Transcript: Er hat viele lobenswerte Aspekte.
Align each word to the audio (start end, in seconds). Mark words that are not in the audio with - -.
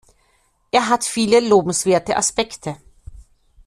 Er 0.71 0.89
hat 0.89 1.03
viele 1.05 1.39
lobenswerte 1.47 2.17
Aspekte. 2.17 2.75